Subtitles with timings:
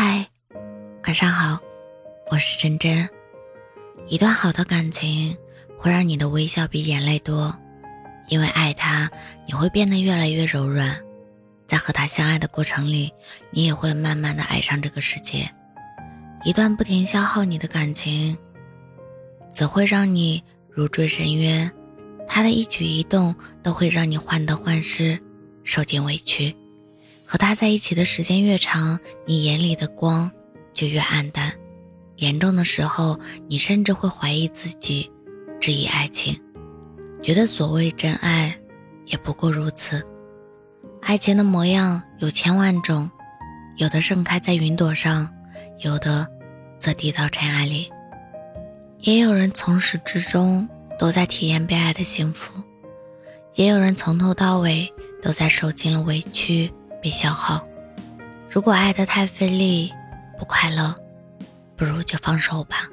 [0.00, 0.24] 嗨，
[1.06, 1.58] 晚上好，
[2.30, 3.10] 我是真真。
[4.06, 5.36] 一段好的感情
[5.76, 7.52] 会让你的微笑比眼泪多，
[8.28, 9.10] 因为爱他，
[9.44, 10.96] 你会变得越来越柔软。
[11.66, 13.12] 在和他相爱的过程里，
[13.50, 15.50] 你也会慢慢的爱上这个世界。
[16.44, 18.38] 一段不停消耗你的感情，
[19.52, 20.40] 则会让你
[20.70, 21.68] 如坠深渊。
[22.28, 23.34] 他的一举一动
[23.64, 25.20] 都会让你患得患失，
[25.64, 26.56] 受尽委屈。
[27.28, 30.32] 和他在一起的时间越长，你眼里的光
[30.72, 31.52] 就越暗淡。
[32.16, 35.12] 严重的时候，你甚至会怀疑自己，
[35.60, 36.40] 质疑爱情，
[37.22, 38.58] 觉得所谓真爱
[39.04, 40.02] 也不过如此。
[41.02, 43.08] 爱情的模样有千万种，
[43.76, 45.28] 有的盛开在云朵上，
[45.80, 46.26] 有的
[46.78, 47.90] 则低到尘埃里。
[49.00, 50.66] 也有人从始至终
[50.98, 52.54] 都在体验被爱的幸福，
[53.54, 56.72] 也有人从头到尾都在受尽了委屈。
[57.00, 57.66] 被消耗。
[58.50, 59.92] 如果爱得太费力，
[60.38, 60.94] 不快乐，
[61.76, 62.88] 不如就放手吧，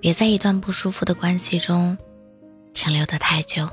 [0.00, 1.96] 别在一段不舒服的关系中
[2.72, 3.68] 停留的太久。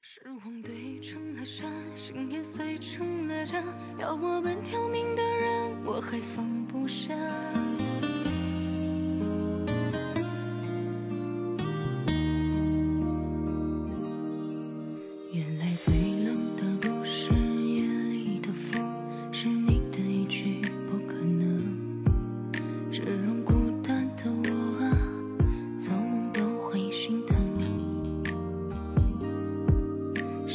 [0.00, 3.62] 时光堆成了山，心也碎成了渣，
[3.98, 6.51] 要我们挑明的人，我还放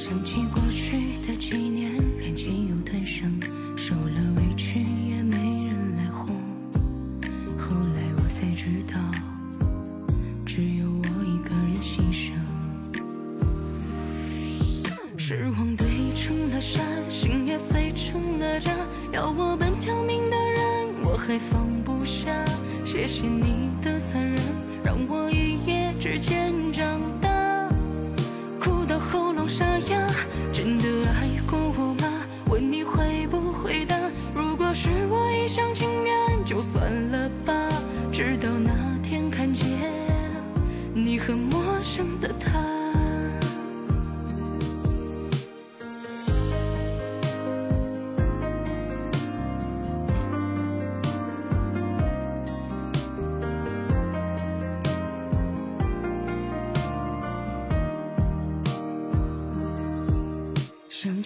[0.07, 3.37] 想起过去的几年忍气又吞声
[3.75, 6.33] 受了委屈也没人来哄。
[7.57, 8.97] 后来我才知道
[10.45, 12.31] 只有我一个人牺牲。
[15.17, 15.85] 时光堆
[16.15, 18.71] 成了山心也碎成了渣。
[19.11, 22.31] 要我半条命的人我还放不下。
[22.85, 24.41] 谢谢你的残忍
[24.85, 27.26] 让我一夜之间长大。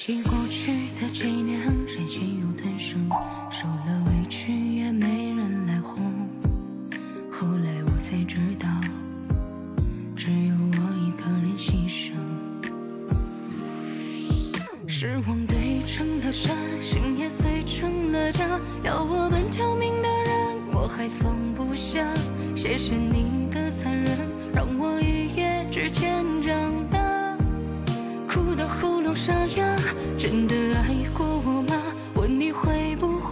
[0.03, 3.07] 起过去的几年，任性又吞声，
[3.51, 6.03] 受了委屈也没人来哄。
[7.31, 8.67] 后来我才知道，
[10.15, 12.13] 只有我一个人牺牲。
[14.87, 18.59] 失望堆成了山，心也碎成了渣。
[18.81, 22.03] 要我半条命的人，我还放不下。
[22.55, 23.30] 谢谢你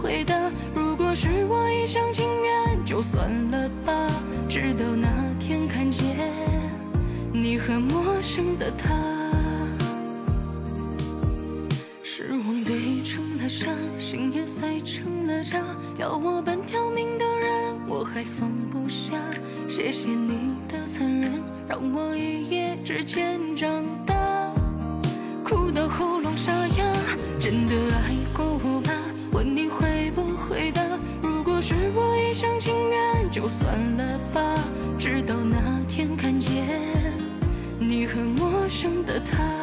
[0.00, 0.34] 不会答？
[0.74, 4.06] 如果是我一厢情愿，就算了吧。
[4.48, 6.16] 直到那天看见
[7.32, 8.88] 你和陌生的他，
[12.02, 15.60] 失望堆成了山，心也碎成了渣。
[15.98, 19.16] 要我半条命的人，我还放不下。
[19.68, 23.84] 谢谢你的残忍，让我一夜之间长
[31.60, 34.40] 是我一厢情愿，就算了吧。
[34.98, 36.66] 直到那天看见
[37.78, 39.59] 你和陌生的他，